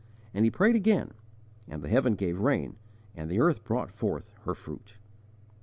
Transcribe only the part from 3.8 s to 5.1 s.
forth her fruit."